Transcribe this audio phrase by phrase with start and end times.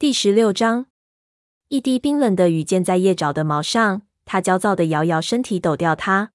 [0.00, 0.86] 第十六章，
[1.66, 6.30] 一滴冰冷的雨溅在叶爪的毛上，它焦躁地摇摇身体，抖掉它。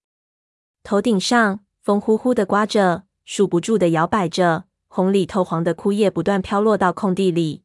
[0.83, 7.63] 头顶上风呼呼地刮着，束不住地摇摆着，红里透黄的枯叶不断飘落到空地里。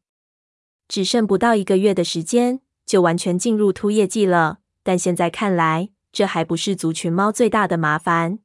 [0.86, 4.58] 只剩不到一个月的时间，就完全进入秃叶季了。
[4.84, 8.38] 但现在看来，这还不是族群猫最大的麻烦。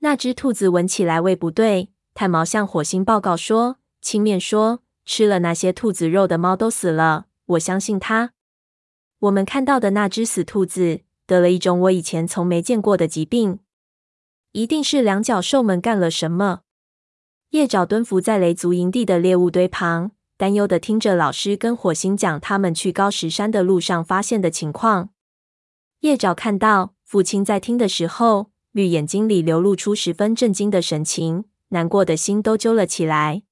[0.00, 4.80] 那只兔子闻起来味不对，炭毛向火星报告说，轻蔑说。
[5.06, 8.32] 吃了那些兔子肉的猫都死了，我相信他。
[9.20, 13.60] 我们看到的那只死兔子得了一种我以前从没见过的疾病，
[14.52, 16.60] 一定是两脚兽们干了什么。
[17.50, 25.10] 叶爪蹲伏在雷族营地的猎物堆旁，担忧的听着老师跟火星讲他们去高石山的路上发现的情况。
[26.00, 33.44] 叶爪看到父亲在听的时候，绿眼睛里流露出十分震惊的神情，难过的心都揪了起来。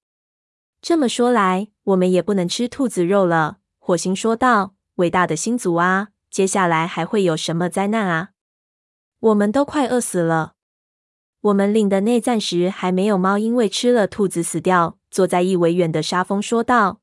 [0.86, 8.32] 这么说来，我们也不能吃兔子肉了。”火星说道，“伟大的星族啊，接下来还会有什么灾难啊？
[9.18, 10.56] 我们都快饿死了。
[11.40, 17.00] 我们领的内暂时还没有猫因为吃了兔子死掉。”坐在一围远的沙蜂说道，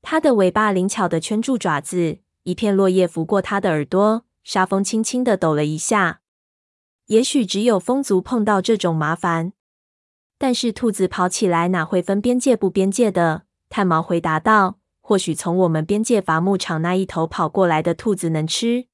[0.00, 6.20] 它的尾巴灵巧地圈住爪子，一片落叶拂过它的耳朵，沙蜂轻轻地抖了一下。
[7.06, 9.52] 也许只有风族碰到这种麻烦。
[10.38, 13.44] 但是兔子跑起来哪会分边界不边界的？
[13.68, 18.86] 炭毛回答道：“或许从我们边界伐木场那一头跑过来的兔子能吃，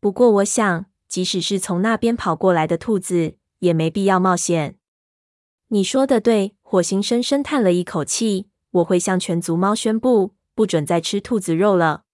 [0.00, 4.76] 不过我想，即使是从那边跑过来的兔子，也没必要冒险。”
[5.68, 8.48] 你说的对，火星深深叹了一口气。
[8.70, 12.04] 我会向全族猫宣布，不准再吃兔子肉了。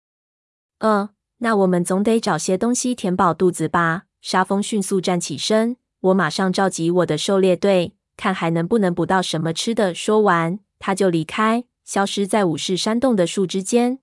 [0.79, 4.05] 呃，那我们总得找些东西填饱肚子吧？
[4.21, 7.95] 沙风迅速站起身，我马上召集我的狩猎队。
[8.19, 9.95] 看还能不能捕到什么吃的。
[9.95, 14.01] 说完，他就离开，消失在武士山洞的树枝间。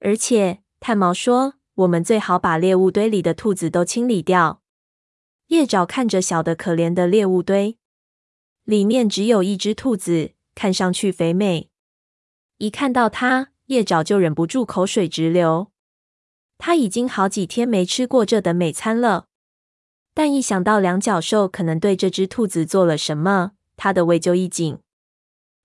[0.00, 4.62] 而且，炭毛说：“我们最好把猎物堆里的兔子都清理掉。”
[5.48, 7.78] 叶爪看着小的可怜的猎物堆，
[8.64, 11.70] 里面只有一只兔子，看上去肥美。
[12.56, 15.70] 一看到它，叶爪就忍不住口水直流。
[16.56, 19.27] 他已经好几天没吃过这等美餐了。
[20.18, 24.80] 但一想到两脚兽可能对这只兔子做了什么，他的胃就一紧。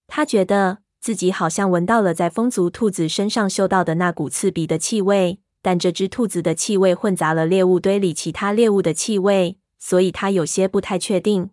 [0.05, 11.49] 他觉得自己好像闻到了在风族兔子身上嗅到的那股刺鼻的气味，但这只兔子的气味混杂了猎物堆里其他猎物的气味，所以他有些不太确定。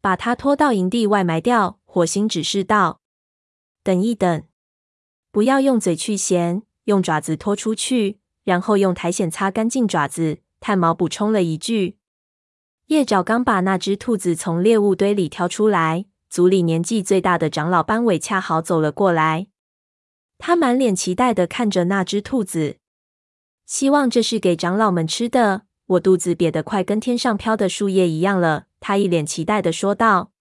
[0.00, 3.00] 把它拖到营地外埋掉，火星指示道。
[3.82, 4.44] 等一等，
[5.32, 10.38] 不要用嘴去衔，用爪子拖出去，然后用苔藓擦干净爪子。
[10.60, 11.98] 炭毛补充了一句。
[12.88, 19.46] 叶爪刚把那只兔子从猎物堆里挑出来，族里年纪最大的长老班尾恰好走了过来。
[20.36, 22.76] 他满脸期待地看着那只兔子，
[23.64, 25.62] 希望这是给长老们吃的。
[25.86, 28.66] 我肚子瘪得快跟天上飘的树叶一样了。
[28.80, 30.32] 他一脸期待地说道：“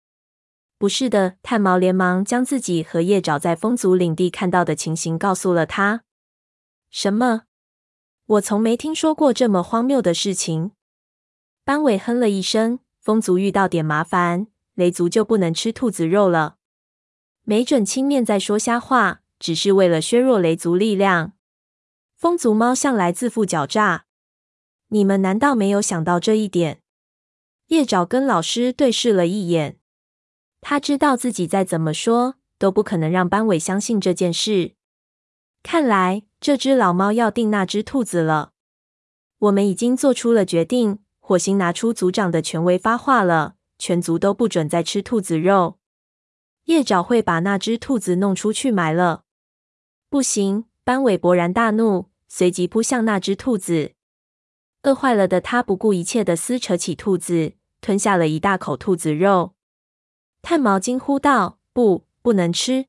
[0.77, 6.03] 不是的。”炭毛连忙将自己和叶爪在风族领地看到的情形告诉了他。
[6.89, 7.43] 什么？
[8.25, 10.71] 我从没听说过这么荒谬的事情。
[11.65, 16.57] 班尾哼了一声，风族遇到点麻烦，雷族就不能吃兔子肉了。
[17.43, 21.33] 没准青面在说瞎话，只是为了削弱雷族力量。
[22.17, 24.05] 风族猫向来自负狡诈，
[24.89, 26.81] 你们难道没有想到这一点？
[27.67, 29.79] 叶爪跟老师对视了一眼，
[30.59, 34.75] 他知道自己再怎么说都不可能让班尾相信这件事。
[35.63, 38.51] 看来这只老猫要定那只兔子了。
[39.39, 40.99] 我们已经做出了决定。
[41.25, 45.79] 火星拿出族长的权威发话了：全族都不准再吃兔子肉。
[46.65, 49.23] 叶爪会把那只兔子弄出去埋了。
[50.09, 50.65] 不行！
[50.83, 53.93] 班尾勃然大怒，随即扑向那只兔子。
[54.81, 59.53] 饿坏了的他不顾一切的撕扯起兔子，吞下了一大口兔子肉。
[60.41, 62.87] 炭毛惊呼道：“不，不能吃！”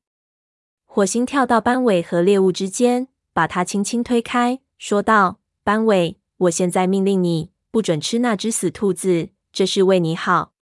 [0.83, 10.53] 火星跳到班尾和猎物之间，把他轻轻推开，说道：“班尾，我现在命令你。”不准吃那只死兔子，这是为你好。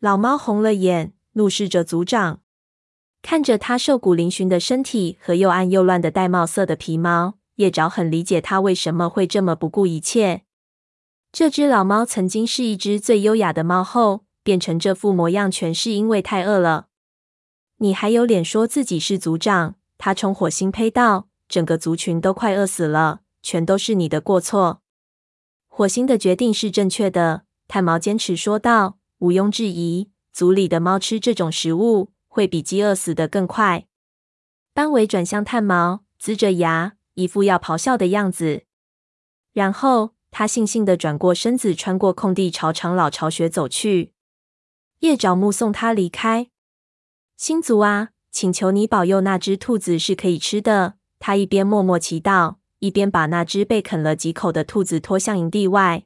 [0.00, 2.42] 老猫红了眼，怒视着族长，
[3.22, 10.42] 看着他瘦骨嶙峋的身体和又暗又乱的玳瑁色的皮毛，叶爪很理解他为什么会这么不顾一切。
[11.32, 16.88] 这只老猫曾经是一只最优雅的猫后，变成这副模样，全是因为太饿了。
[17.78, 19.76] 你还有脸说自己是族长？
[19.96, 24.82] 他冲火星呸道：“整个族群都快饿死了，全都是你的过错。”
[25.76, 33.86] 火星的决定是正确的，炭毛坚持说道：“毋庸置疑，族里的猫吃这种食物会比饥饿死得更快。”
[34.72, 38.62] 斑尾转向炭毛，龇着牙，一副要咆哮的样子。
[39.52, 44.14] 然后他悻悻地转过身子，穿过空地，朝长老巢穴走去。
[45.00, 46.48] 叶爪目送他离开。
[47.36, 50.94] 星族啊，请求你保佑那只兔子是可以吃的。
[51.18, 52.54] 他一边默默祈祷，
[52.86, 56.04] 一边把那只被啃了几口的兔子拖向营地外。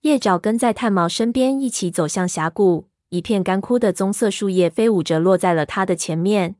[0.00, 2.88] 叶爪跟在炭毛身边，一起走向峡谷。
[3.10, 6.56] 一片干枯的棕色树叶飞舞着，落在了他的前面。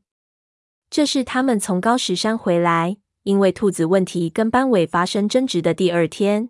[0.91, 6.49] 这是他们从高石山回来，因为兔子问题跟班委发生争执的第二天。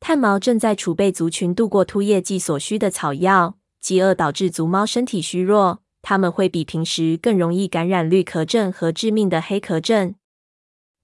[0.00, 3.58] 炭毛正在储备族群度过秃叶季所需的草药。
[3.82, 10.14] 饥饿导致族猫身体虚弱，它们会比平时更容易感染绿壳症和致命的黑壳症。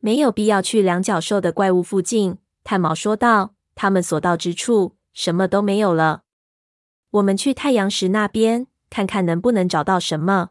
[0.00, 3.54] 没有必要去两脚兽的怪物附近，炭毛说道。
[3.80, 6.24] 他们所到之处，什么都没有了。
[7.10, 10.50] 我们去太阳石那边看看，能不能找到什么。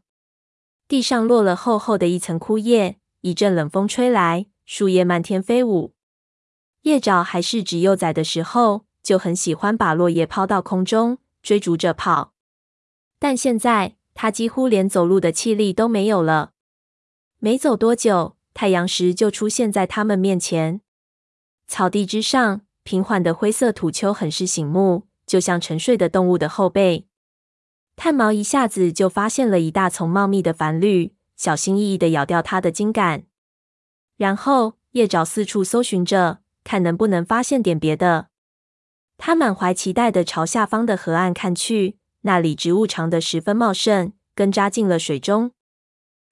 [0.88, 5.94] 地上落了厚厚的一层枯叶，一阵冷风吹来，树叶漫天飞舞。
[6.84, 12.32] 叶爪还是只幼崽的时候，就很喜欢把落叶抛到空中，追逐着跑。
[13.20, 16.54] 但现在，他几乎连走路的气力都没有了。
[17.40, 20.82] 没走多久，太阳石就出现在他们面前。
[21.68, 25.06] 草地之上，平缓的灰色土丘很是醒目。
[25.28, 27.06] 就像沉睡的动物的后背，
[27.96, 33.26] 炭毛一下子就发现了一大丛茂密的繁绿，小心翼翼地咬掉它的茎杆。
[34.16, 38.30] 然后叶爪四处搜寻着，看能不能发现点别的。
[39.18, 45.52] 他满怀期待地朝下方的河岸看去，那里植物长得十分茂盛，根扎进了水中。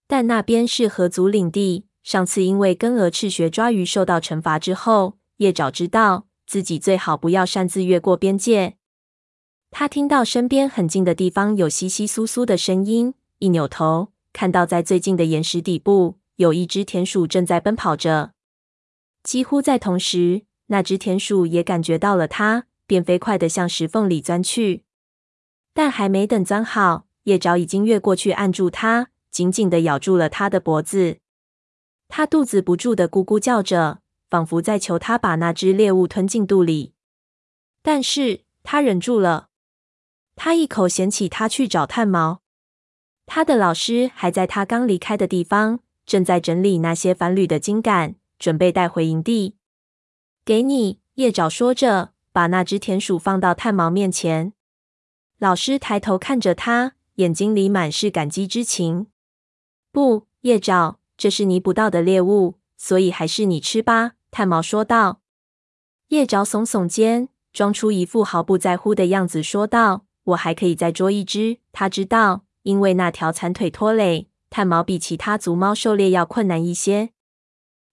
[0.08, 8.78] 但那边是河族领地，上次因为跟鹅赤学抓鱼受到惩罚之后，叶爪知道自己最好不要擅自越过边界。
[9.72, 18.34] 他听到身边很近的地方有窸窸窣窣的声音，一扭头，看到在最近的岩石底部有一只田鼠正在奔跑着。
[19.24, 24.84] 几乎在同时，那只田鼠也感觉到了他，便飞快地向石缝里钻去。
[25.74, 31.18] 但还没等钻好，叶爪已经越过去，按住它，紧紧地咬住了它的脖子。
[32.08, 36.94] 它肚子不住的咕咕叫着，仿佛在求他把那只猎物吞进肚里。
[37.82, 39.50] 但是他忍住了。
[40.36, 42.42] 他一口嫌弃他去找炭毛。
[43.26, 49.58] 他的老师还在他刚离开的地方，正在整理那些繁旅的茎杆，准备带回营地。
[50.44, 54.54] 给你，叶爪说着，把那只田鼠放到炭毛面前。
[55.40, 59.08] 老师抬头看着他，眼睛里满是感激之情。
[59.92, 64.14] 不，叶爪，这是你捕到的猎物，所以还是你吃吧。
[64.32, 65.22] 炭毛说道。
[66.10, 70.06] 叶爪耸耸肩，装出一副毫不在乎的样子，说道。
[70.26, 71.60] 我还可以再捉一只。
[71.72, 77.12] 他知道，因为那条残腿拖累，炭毛比其他族猫狩猎要困难一些。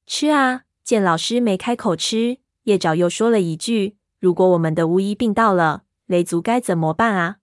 [0.06, 0.62] 吃啊！
[0.82, 7.36] 见老师没开口吃，叶爪又说了一句：“如果我们的巫医病到了，雷族该怎么办啊？”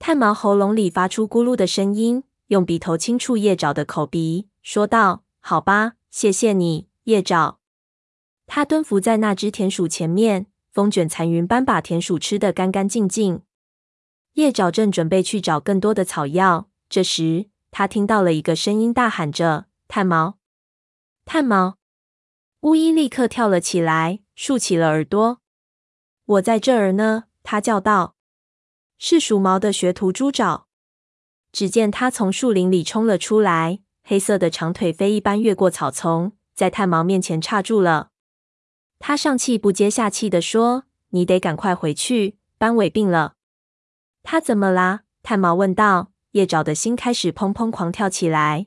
[0.00, 7.58] 炭毛喉咙里发出咕噜的声音，用鼻头轻触叶爪的口鼻，说道：“好吧，谢谢你，叶爪。”
[8.46, 13.42] 他蹲伏在那只田鼠前面，风卷残云般把田鼠吃得干干净净。
[14.34, 20.38] 叶爪正准备去找更多的草药，这时他听到了一个声音大喊着：“炭毛，
[21.24, 21.78] 炭毛！”
[22.60, 25.40] 巫医立刻跳了起来，竖起了耳朵。
[26.24, 28.14] “我在这儿呢！”他叫道。
[28.96, 30.68] “是鼠毛的学徒猪爪。”
[31.50, 38.10] 只见他从树林里冲了出来，黑色的长腿飞一般越过草丛，在炭毛面前岔住了。
[38.98, 43.34] 他上气不接下气地说：“你得赶快回去，斑尾病了。”
[44.22, 45.00] 他怎么啦？
[45.22, 46.10] 炭毛问道。
[46.32, 48.66] 叶爪的心开始砰砰狂跳起来。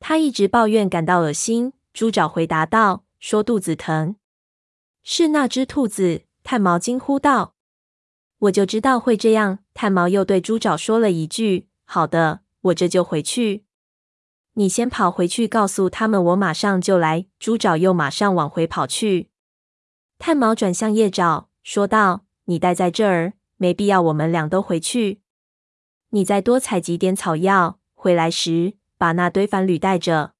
[0.00, 1.72] 他一直抱怨感到恶心。
[1.92, 4.16] 猪爪回答道：“说肚子疼。”
[5.04, 6.22] 是那只兔子。
[6.42, 7.54] 炭毛惊呼道
[8.38, 13.63] ：“我就知道会这样。”炭毛又对猪爪说了一句：“好的，我这就回去。
[14.54, 19.30] 你先跑回去告诉他们，我马上就来。”猪爪又马上往回跑去。
[20.18, 25.20] 炭毛转向叶爪说道：“你待在这儿。”没必要，我们俩都回去。
[26.10, 30.34] 你再多采集点草药，回来时把那堆番驴带着。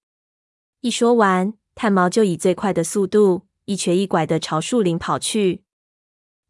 [0.81, 5.63] 一说完，炭毛就以最快的速度一瘸一拐的朝树林跑去。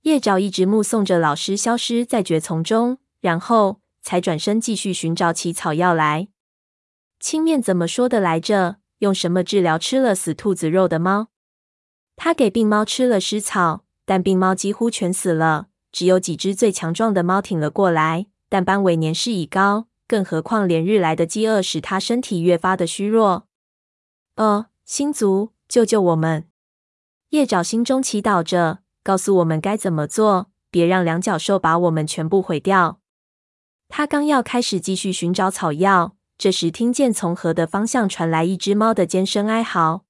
[0.02, 6.28] 叶爪一直目送着老师消失在蕨丛中，然后才转身继续寻找起草药来。
[7.24, 8.76] 青面怎么说的来着？
[8.98, 11.28] 用什么治疗吃了死兔子肉的猫？
[12.16, 15.68] 他给病猫吃了尸草，但病猫几乎全死了。
[15.90, 23.46] 只有几只最强壮的猫挺了过来，但斑尾年事已高，更何况连日来的饥饿使他身体越发的虚弱。
[24.36, 26.46] 哦，星族，救救我们！
[27.30, 33.00] 夜爪心中祈祷着，告诉我们该怎么做，别让两脚兽把我们全部毁掉。
[33.88, 40.04] 他刚要开始继续寻找草药，这时听见从河的方向传来一只猫的尖声哀嚎。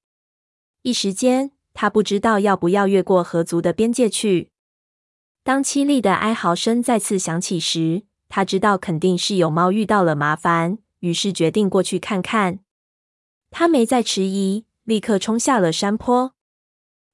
[0.81, 4.51] 一时间，他不知道要不要越过河族的边界去。
[5.43, 12.59] 当凄厉的哀嚎声再次响起时，他知道肯定是有猫遇到了麻烦，于是决定过去看看。
[13.51, 16.33] 他没再迟疑，立刻冲下了山坡。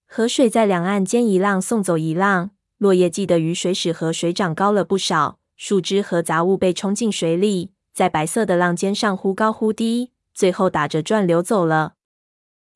[0.08, 5.40] 河水在两岸间一浪送走一浪，落叶季的雨水使河水涨高了不少。
[5.56, 11.96] 树枝和杂物被冲进水里，在白色的浪尖上忽高忽低，最后打着转流走了。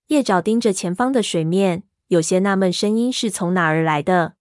[0.07, 4.35] 叶爪盯着前方的水面，有些纳闷，声音是从哪儿来的。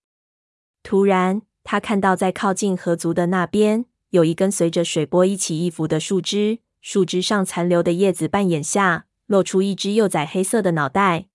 [0.82, 11.26] 突然，他看到在靠近河足的那边，有一根随着水波一起一伏的树枝，树枝上残留的叶子半掩下，露出一只幼崽黑色的脑袋。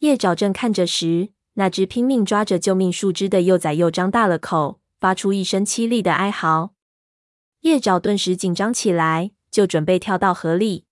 [0.00, 4.80] 叶爪正看着时，那只拼命抓着救命树枝的幼崽又张大了口。
[4.98, 6.72] 发出一声凄厉的哀嚎，
[7.60, 10.84] 叶爪顿时紧张起来，就准备跳到河里。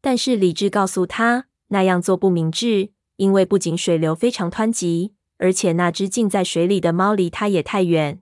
[0.00, 8.20] 但是理智告诉他，那样做不明智，因为不仅水流非常湍急，而且那只浸在水里的猫离他也太远。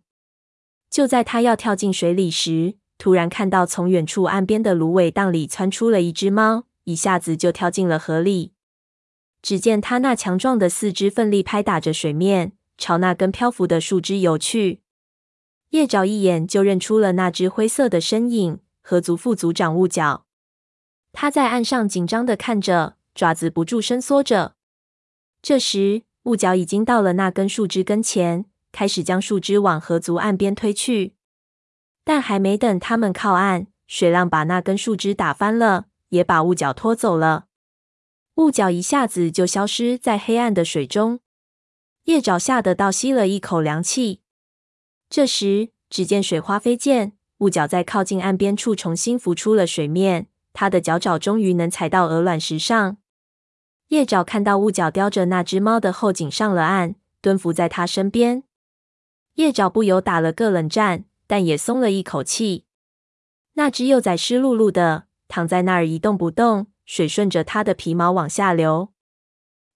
[0.91, 8.53] 就在他要跳进水里时，突然看到从远处岸边的芦苇荡里窜出了一只猫，一下子就跳进了河里。
[9.41, 14.82] 只见他那强壮的四肢奋力拍打着水面，朝那根漂浮的树枝游去。
[15.73, 20.27] 叶爪一眼就认出了那只灰色的身影——河族副族长雾角。
[21.13, 24.55] 他在岸上紧张地看着，爪子不住伸缩着。
[25.41, 31.15] 这时，雾角已经到了那根树枝跟前，开始将树枝往河族岸边推去。
[32.05, 37.47] 但还没等他们靠岸，水浪把那根树枝打翻了，也把雾角拖走了。
[38.35, 41.21] 雾角一下子就消失在黑暗的水中。
[42.05, 44.22] 叶爪吓得倒吸了一口凉气。
[45.15, 50.29] 这时，只见水花飞溅，雾角在靠近岸边处重新浮出了水面。
[50.55, 52.97] 他的脚爪终于能踩到鹅卵石上。
[53.89, 58.45] 夜爪看到雾角叼着那只猫的后颈上了岸，蹲伏在他身边。
[59.35, 62.65] 夜爪不由打了个冷战，但也松了一口气。
[63.53, 68.95] 那只幼崽湿漉漉的躺在那儿一动不动，水顺着它的皮毛往下流。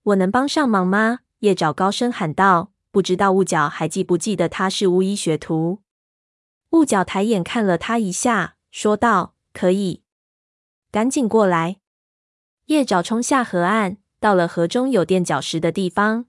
[0.03, 1.19] 我能帮上忙吗？
[1.41, 2.73] 夜爪高声喊道。
[2.97, 5.83] 不知道雾角还记不记得他是巫医学徒？
[6.71, 10.03] 雾角抬眼看了他一下，说道：“可以，
[10.91, 11.77] 赶紧过来。”
[12.73, 16.25] 夜爪冲下河岸，到了河中有垫脚石的地方。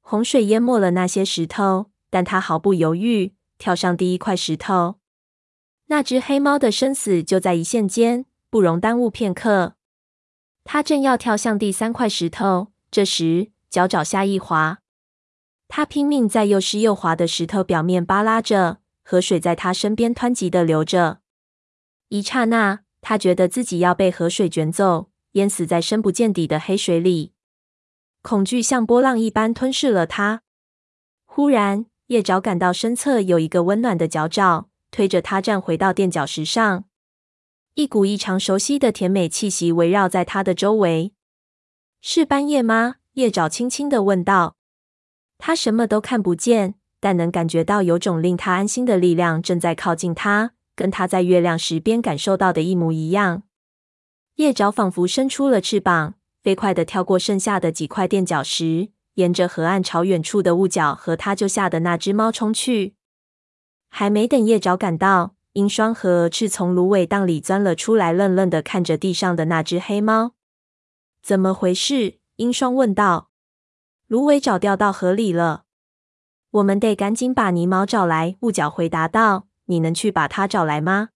[0.00, 5.00] 洪水淹没了那些石头，但他毫不犹豫，跳上第一块石头。
[5.86, 9.74] 那只黑猫的生死就在一线间，不容耽误片刻。
[10.62, 14.78] 他正要跳向第三块石头，这时脚爪下一滑。
[15.72, 21.20] 他拼命在又湿又滑的石头表面扒拉着，河水在他身边湍急地流着。
[22.08, 27.34] 一刹那，他觉得自己要被河水卷走，淹死在深不见底的黑水里。
[28.20, 30.42] 恐惧像波浪一般吞噬了他。
[31.24, 36.84] 忽然，夜爪感到身侧有一个温暖的脚爪推着他站回到垫脚石上，
[37.74, 41.12] 一股异常熟悉的甜美气息围绕在他的周围。
[42.00, 42.96] 是斑叶吗？
[43.12, 44.56] 夜爪轻轻地问道。
[45.40, 53.42] 他什么都看不见，但能感觉到有种令他安心的力量正在靠近他，跟他在月亮石边感受到的一模一样。
[54.36, 62.94] 夜爪仿佛伸出了翅膀，飞快地跳过剩下的几块垫脚石，沿着河岸朝远处的雾角和他救下的那只猫冲去。
[63.88, 70.34] 还没等夜爪赶到，鹰双和蛾翅从芦苇荡里钻了出来，愣愣地看着地上的那只黑猫。
[71.22, 72.18] 怎么回事？
[72.36, 73.29] 鹰双问道。
[74.10, 75.66] 芦苇找掉到河里了，
[76.50, 78.36] 我们得赶紧把泥毛找来。
[78.40, 81.10] 雾角回答道：“你能去把它找来吗？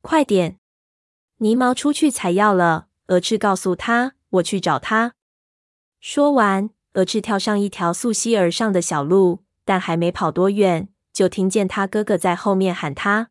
[0.00, 0.60] 快点！”
[1.38, 2.86] 泥毛出去采药了。
[3.08, 5.14] 鹅翅告诉他：“我去找他。”
[5.98, 13.30] 说完，鹅翅跳上一条溯溪而上的小路，但还没跑多远，就听见他哥哥在后面喊他：“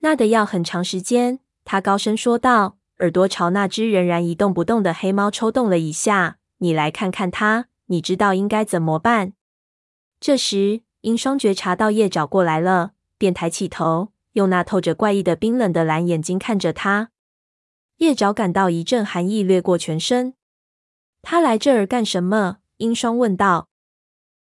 [0.00, 9.32] 那得要很长时间。”他高声说道，耳朵朝那只仍然一动不动的黑猫抽动了一下：“你来看看它。”你知道应该怎么办？
[10.18, 17.10] 这时，鹰双觉察到夜爪过来了，便抬起头，用那透着怪异的冰冷的蓝眼睛看着他。
[17.98, 20.34] 夜爪感到一阵寒意掠过全身。
[21.22, 22.58] 他来这儿干什么？
[22.78, 23.68] 鹰双问道。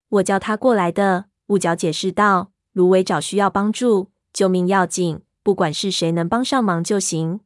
[0.10, 1.26] 我叫他过来的。
[1.48, 7.42] 雾角解释道：芦苇爪需要帮助，救命要紧，不管是谁能帮上忙就行。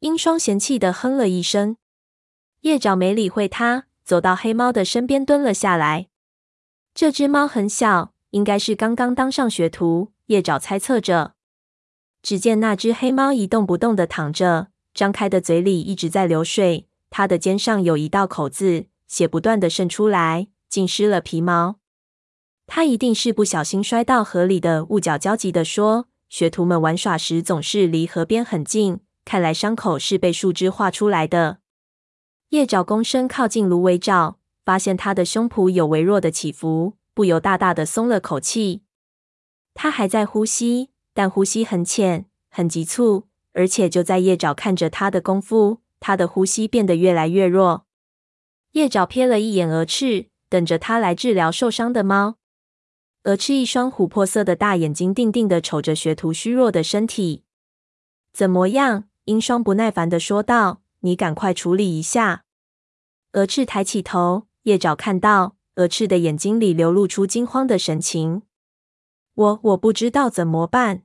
[0.00, 1.76] 鹰双嫌弃的哼了一声。
[2.62, 6.08] 叶爪没理会他，走到黑猫的身边蹲了下来。
[6.94, 10.12] 这只猫很小，应该是刚刚当上学徒。
[10.26, 11.34] 叶爪猜测着。
[12.22, 16.88] 只见那只黑猫一动不动地躺着，张开的嘴里一直在流水。
[17.10, 21.76] 它的肩上有一道口子，血不断地渗出来，浸湿了皮毛。
[22.66, 24.84] 它一定是不小心摔到河里的。
[24.86, 31.58] 雾角焦急地说：“学徒们玩耍时总是离河边很近，看来伤口是被树枝划出来的。”
[32.52, 38.82] 叶爪躬身靠近芦苇爪，发现他的胸脯有微弱的起伏，不由大大的松了口气。
[39.74, 40.90] 他还在呼吸。
[41.14, 47.84] 但呼吸很浅，很急促，而且就在叶爪看着他的功夫，他的呼吸变得越来越弱。
[48.70, 52.36] 叶爪瞥了一眼鹅翅，等着他来治疗受伤的猫。
[53.24, 57.44] 鹅翅一双琥珀色的大眼睛定定的瞅着学徒虚弱的身体。
[58.32, 59.04] 怎么样？
[59.26, 62.44] 鹰双不耐烦地说道：“你赶快处理一下。”
[63.32, 68.42] 蛾翅抬起头，叶爪看到蛾翅的眼睛里流露出惊慌的神情。
[69.34, 71.04] 我我不知道怎么办，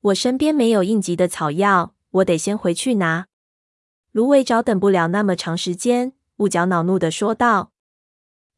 [0.00, 3.26] 我身边没有应急的草药，我得先回去拿。
[4.12, 7.72] 芦苇爪等不了那么长时间，雾角恼怒的说道。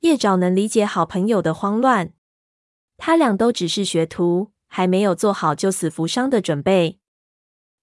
[0.00, 2.14] 叶爪能理解好朋友的慌乱，
[2.96, 6.98] 他俩都只是学徒，还没有做好救死扶伤的准备。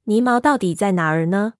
[0.05, 1.53] 泥毛到底在哪儿呢？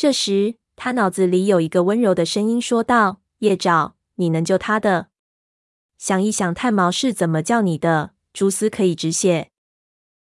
[0.00, 5.08] 这时，他脑子里有一个温柔的声音说道：“叶爪，你能救他的。
[5.98, 9.50] 想一想，炭毛是怎么叫你的。”蛛丝可以止血。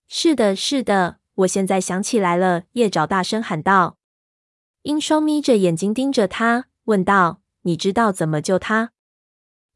[0.10, 2.64] 是的，是的，我现在想起来了。
[2.74, 3.98] 叶爪大声喊道。
[4.82, 8.92] 鹰双眯着眼睛盯着他，问道：“你知道怎么救他？”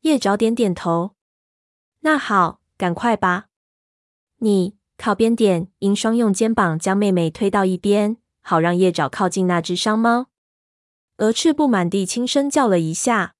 [0.03, 1.15] 叶爪点点头。
[2.01, 3.45] 那好，赶快吧。
[4.39, 5.69] 你靠边点。
[5.79, 10.27] 鹰双用肩膀将妹妹推到一边，好让叶爪靠近那只伤猫。
[11.17, 13.33] 鹅翅不满地轻声叫了一下。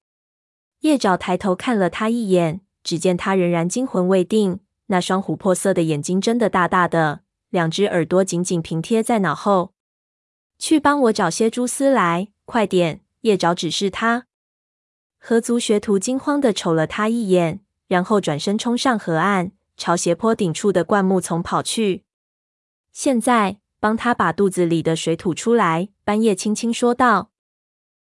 [0.80, 4.58] 叶爪抬头看了他一眼，只见他仍然惊魂未定。
[4.86, 9.72] 那双琥珀色的眼睛睁得大大的，两只耳朵紧紧平贴在脑后。
[10.58, 13.02] 去帮我找些蛛丝来，快点！
[13.20, 14.26] 叶爪指示他。
[15.20, 22.04] 河族学徒惊慌地瞅了他一眼，然后转身冲上河岸，朝斜坡顶处的灌木丛跑去。
[22.92, 27.30] 现在帮他把肚子里的水吐出来，半夜轻轻说道。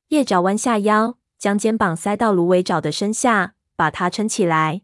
[0.10, 4.84] 叶爪弯下腰，将肩膀塞到芦苇爪的身下，把它撑起来。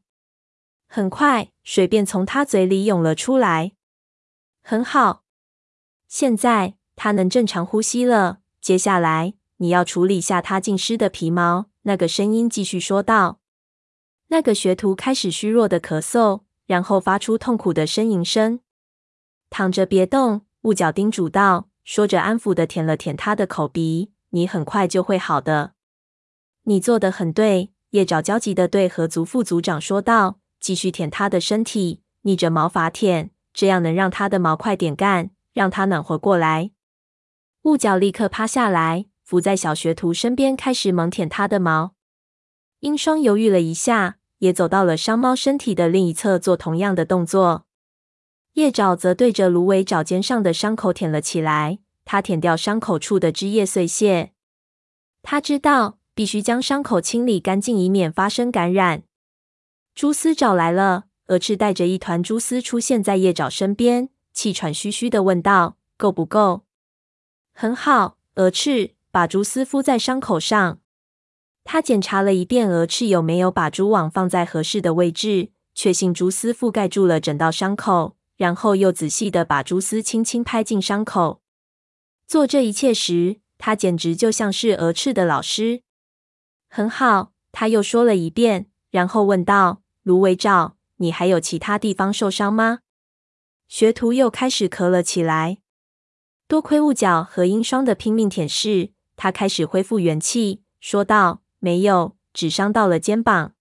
[0.87, 3.71] 很快，水便从他嘴里涌了出来。
[4.61, 5.23] 很好，
[6.07, 8.39] 现在他能正常呼吸了。
[8.61, 11.65] 接下来，你要处理下他浸湿的皮毛。
[11.83, 13.39] 那个声音继续说道。
[14.27, 18.59] 那个学徒开始虚弱的咳嗽，然后发出痛苦的呻吟声。
[19.49, 24.11] 躺着别动，雾角叮嘱道，说着安抚地舔了舔他的口鼻。
[24.29, 25.73] 你很快就会好的。
[26.63, 30.39] 你做得很对，叶爪焦急地对河族副族长说道。
[30.61, 36.71] 继续舔他的身体，逆着毛发舔，这样能让他的毛快点干，让他暖和过来。
[37.63, 41.95] 雾角立刻趴下来，伏在小学徒身边，开始猛舔他的毛。
[42.79, 47.65] 英霜犹豫了一下，也走到了伤猫身体的另一侧，做同样的动作。
[48.53, 54.31] 叶爪则对着芦苇爪尖上的伤口舔了起来，他舔掉伤口处的汁液碎屑。
[55.23, 59.03] 他知道必须将伤口清理干净，以免发生感染。
[59.95, 66.63] 蛛丝找来了，鹅翅带着一团蛛丝出现在叶爪身边，气喘吁吁地问道：“够不够
[67.53, 70.79] ？”“很好。”鹅翅把蛛丝敷在伤口上。
[71.63, 81.41] 他检查了一遍鹅翅有没有把蛛网放在合适的位置，确信蛛丝覆盖住了整道伤口，然后又仔细的把蛛丝轻轻拍进伤口。
[82.25, 85.83] 做这一切时，他简直就像是鹅翅的老师。
[86.69, 89.83] “很好。”他又说了一遍，然后问道。
[90.01, 92.79] 芦苇爪，你还有其他地方受伤吗？
[93.67, 95.59] 学徒又开始咳了起来。
[96.47, 103.53] 多亏雾角和鹰双的拼命舔舐，他开始恢复元气，说道：“没有，只伤到了肩膀。”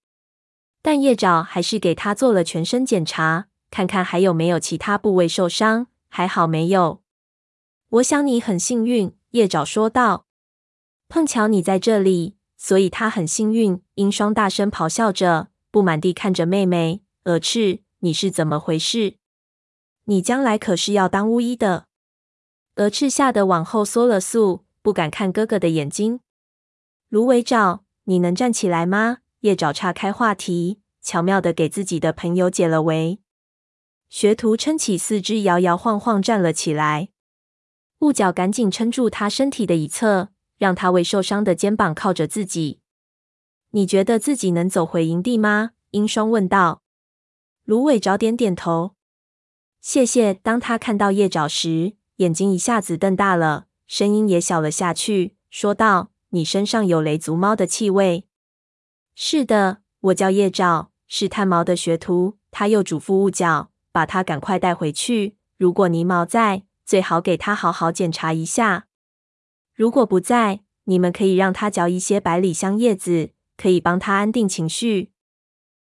[0.81, 5.87] 但叶爪还是给他做了全身检查，看看还有没有其他部位受伤。
[6.11, 7.01] 还好没有。
[7.89, 10.27] 我想你很幸运，叶爪说道。
[11.09, 13.81] 碰巧你在这里，所以他很幸运。
[13.95, 15.49] 鹰双大声咆哮着。
[15.71, 19.15] 不满地看着妹妹，蛾翅，你是怎么回事？
[20.05, 21.87] 你将来可是要当巫医的。
[22.75, 26.21] 蛾翅吓得往后缩了缩，不敢看哥哥的眼睛。
[27.09, 29.21] 芦苇爪，你能站起来吗？
[29.41, 33.22] 叶爪岔开话题，巧妙地给自己的朋友解了围。
[34.13, 37.09] 学徒撑起四肢，摇摇晃晃站了起来。
[38.01, 42.81] 雾角赶紧撑住他身体的一侧，让他为受伤的肩膀靠着自己。
[43.71, 45.71] 你觉得自己能走回营地吗？
[45.93, 46.83] 鹰双问道。
[47.65, 48.97] 芦苇着点点头。
[49.81, 50.35] 谢谢。
[50.35, 58.27] 当他看到叶爪时，眼睛一下子瞪大了，声音也小了下去，说道：“你身上有雷族猫的气味。
[59.17, 65.37] ”“是的，我叫叶爪，是炭毛的学徒。”他又嘱咐雾角：“把他赶快带回去。
[65.57, 68.87] 如果泥毛在，最好给他好好检查一下。
[69.75, 75.11] 如果不在，你们可以让他嚼一些百里香叶子，可以帮他安定情绪。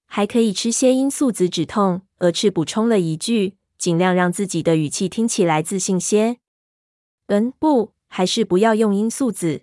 [0.07, 6.39] 还可以吃些罂粟籽止痛。”鹅翅补充了一句，尽量让自己的语气听起来自信些。
[7.29, 9.63] “嗯，不，还是不要用罂粟籽。”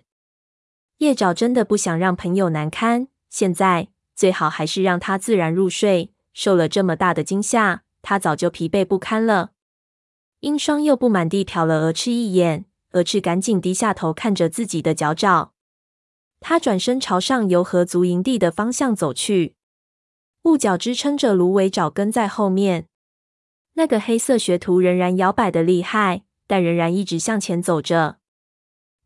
[0.98, 6.10] 叶爪真的不想让朋友难堪，现在最好还是让他自然入睡。
[6.32, 9.50] 受了这么大的惊吓，他早就疲惫不堪了。
[10.40, 15.52] 鹰双又不满地瞟了蛾翅一眼，蛾翅赶紧低下头看着自己的脚爪。
[16.40, 19.56] 他转身朝上游河族营地的方向走去，
[20.44, 22.88] 雾角支撑着芦苇爪跟在后面。
[23.74, 28.20] 那个黑色学徒仍然摇摆的厉害，但仍然一直向前走着。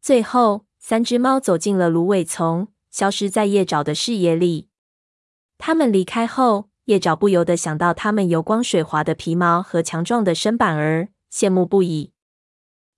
[0.01, 4.69] 最后，三只猫走进了芦苇丛，消失在叶爪的视野里。
[5.59, 12.13] 他们离开后，叶爪不由得想到它们油光水滑的皮毛和强壮的身板儿，羡慕不已。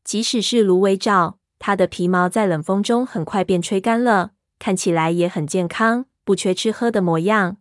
[0.02, 7.58] 即使是芦苇爪，它的皮毛在冷风中很快便吹干了，看起来也很健康，不缺吃喝的模样。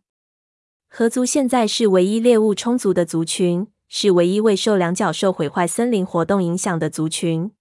[0.90, 7.52] 河族现在是唯一猎物充足的族群，是唯一未受两角兽毁坏森林活动影响的族群。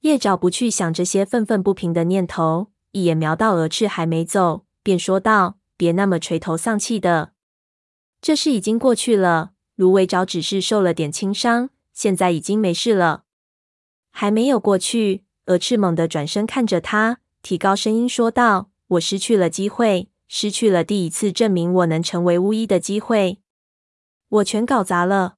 [0.00, 7.32] 叶爪不去想这些愤愤不平的念头，一眼瞄到蛾翅还没走，便说道：“别那么垂头丧气的。”
[8.20, 13.24] 这事已经过去了，芦苇爪只是受了点轻伤，现在已经没事了。
[14.10, 23.38] 还没有过去，鹅翅猛地转身看着他，提高声音说道：“我失去了机会，失去了第一次证明我能成为巫医的机会。
[24.28, 25.36] 我全搞砸了。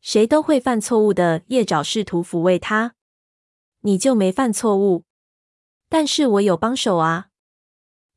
[0.00, 2.94] 谁都会犯错误的。”叶爪试图抚慰他
[3.82, 5.04] ：“你就没犯错误？
[5.90, 7.26] 但是我有帮手啊。”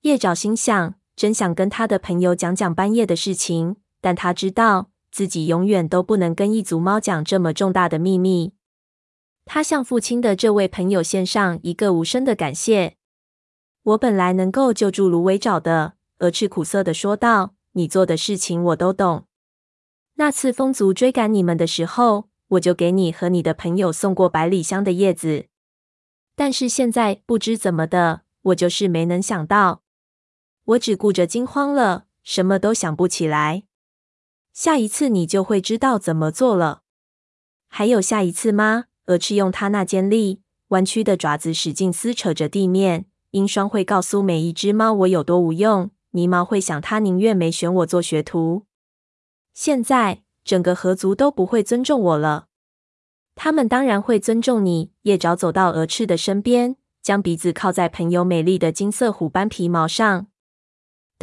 [0.02, 0.96] 叶爪心想。
[1.16, 8.54] 真想跟他的朋友讲讲半夜的事情，但他知道自己永远都不能跟异族猫讲这么重大的秘密。
[9.46, 12.96] 他向父亲的这位朋友献上一个无声的感谢。
[13.84, 19.26] 我本来能够救助芦苇爪的，蛾翅苦涩的说道：“你做的事情我都懂。
[20.16, 25.48] 那次风族追赶你们的时候，我就给你和你的朋友送过百里香的叶子。
[26.36, 29.83] 但是现在不知怎么的，我就是没能想到。”
[30.66, 33.64] 我只顾着惊慌了，什么都想不起来。
[34.54, 36.84] 下一次你就会知道怎么做了。
[37.68, 38.86] 还有下一次吗？
[39.08, 43.06] 蛾翅用它那尖利、弯曲的爪子使劲撕扯着地面。
[43.32, 45.90] 鹰双会告诉每一只猫我有多无用。
[46.12, 48.68] 泥毛会想，他宁愿没选我做学徒。
[49.54, 52.48] 现在整个河族都不会尊重我了。
[53.34, 54.92] 他们当然会尊重你。
[55.02, 60.28] 叶爪走到蛾翅的身边，将鼻子靠在朋友美丽的金色虎斑皮毛上。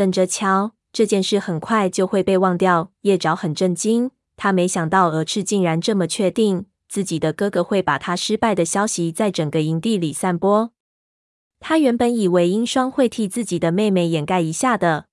[0.01, 2.91] 等着瞧，这件事很快就会被忘掉。
[3.03, 10.73] 叶爪很震惊，他没想到鹅翅竟然这么确定自己的哥哥会把他失败的消息在整个营地里散播。
[11.59, 15.05] 他原本以为鹰双会替自己的妹妹掩盖一下的。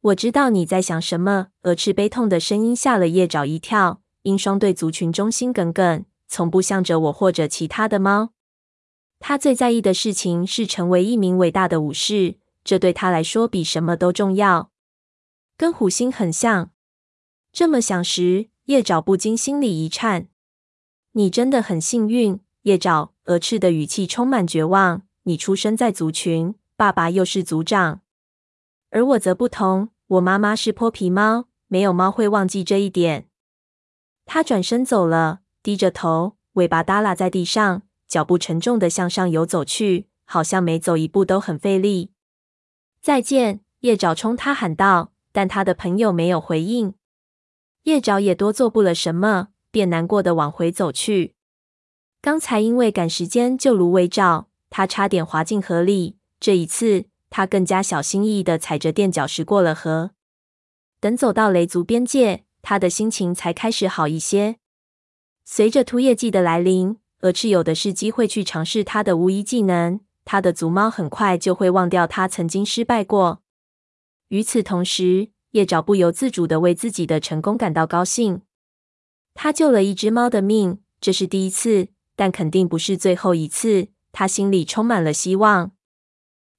[0.00, 1.48] 我知道你在想什么。
[1.62, 4.02] 鹅翅悲痛的声音吓了叶爪一跳。
[4.22, 8.30] 鹰双对族群忠心耿耿，从不向着我或者其他的猫。
[9.18, 12.36] 他最在意的事情是成为一名伟大的武士。
[12.66, 14.72] 这对他来说比什么都重要，
[15.56, 16.72] 跟虎星很像。
[17.52, 20.26] 这么想时，叶爪不禁心里一颤。
[21.12, 23.12] 你真的很幸运，叶爪。
[23.26, 25.02] 鹅翅的语气充满绝望。
[25.22, 28.00] 你出生在族群，爸爸又是族长，
[28.90, 29.90] 而我则不同。
[30.08, 33.28] 我妈妈是泼皮猫，没有猫会忘记这一点。
[34.24, 42.10] 他转身走了，低着头，尾巴耷拉在地上，脚步沉重的向上游走去，好像每走一步都很费力。
[43.06, 46.94] 再见，叶爪冲他喊道，但他的朋友没有回应。
[47.84, 51.36] 叶爪也多做不了什么，便难过的往回走去。
[52.20, 56.16] 刚才因为赶时间救芦苇爪，他差点滑进河里。
[56.40, 60.10] 这一次，他更加小心翼翼的踩着垫脚石过了河。
[60.98, 64.56] 等走到雷族边界，他的心情才开始好一些。
[65.44, 70.00] 随着秃叶季的来临，蛾翅有的是机会去尝试他的巫医技能。
[70.26, 73.42] 他的族猫很快就会忘掉他曾经失败过。
[74.28, 78.42] 与此同时，叶爪不由自主地为自己的成功感到高兴。
[79.32, 83.88] 他救了一只猫的命，这是第一次，但肯定不是最后一次。
[84.10, 85.72] 他心里充满了希望。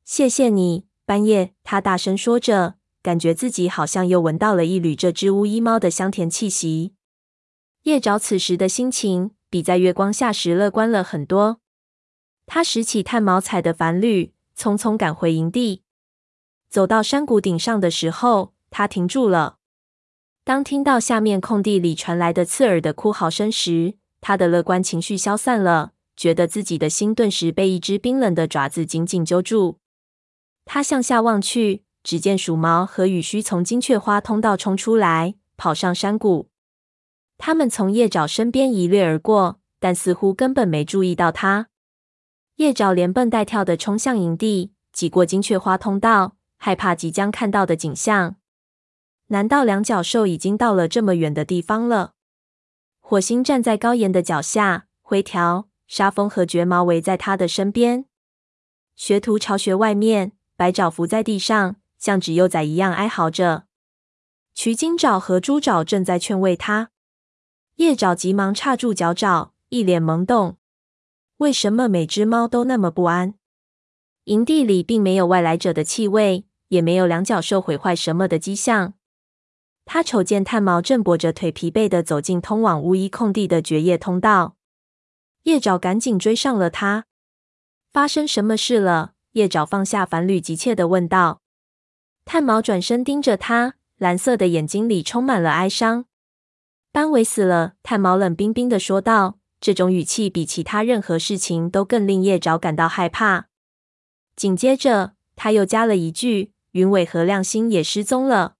[0.06, 1.53] 谢谢你，半夜。
[1.63, 6.93] 他大声说着，感觉自己好像又闻到了一缕这只乌衣猫的香甜气息。
[7.84, 11.60] 叶爪此时的心情比在月光下时乐观了很多。
[12.47, 15.83] 他拾起炭毛采的帆铝，匆匆赶回营地。
[16.69, 19.57] 走到山谷顶上的时候，他停住了。
[20.43, 29.79] 当听到下面空地里传来的刺耳的哭嚎声时，他的乐观情绪消散了，觉得自己的心顿时被一只冰冷的爪子紧紧揪住。
[30.63, 36.49] 他向下望去，只见鼠毛和羽须从金雀花通道冲出来，跑上山谷。
[37.38, 41.67] 他们从叶爪身边一掠而过，但似乎根本没注意到他。
[42.57, 48.37] 叶爪连蹦带跳地冲向营地，挤过金雀花通道，害怕即将看到的景象。
[49.27, 52.13] 难道两脚兽已经到了这么远的地方了？
[52.99, 58.05] 火星站在高岩的脚下，灰条、沙风和绝毛围在他的身边。
[58.95, 63.65] 学徒巢穴外面，白爪伏在地上，像纸幼崽一样哀嚎着。
[64.55, 66.89] 渠金爪和猪爪正在劝慰他。
[67.75, 70.57] 叶爪急忙叉住脚爪，一脸懵懂。
[71.38, 73.36] 为什么每只猫都那么不安？
[74.23, 78.95] 营地里并没有外来者的气味，也没有两脚兽毁坏什么的迹象。
[79.86, 84.56] 他瞅见炭毛正跛着腿，疲惫地走进通往巫医空地的绝夜通道。
[85.43, 87.06] 叶爪赶紧追上了他。
[87.93, 89.13] 发生什么事了？
[89.34, 91.41] 叶爪放下帆铝，急切地问道。
[92.26, 96.06] 炭毛转身盯着他，蓝色的眼睛里充满了哀伤。
[96.91, 97.76] 斑尾死了。
[97.84, 103.47] 炭毛冷冰冰地说道，这种语气比其他任何事情都更令叶昭感到害怕。
[104.35, 108.56] 紧接着，他又加了一句：云伟和亮星也失踪了。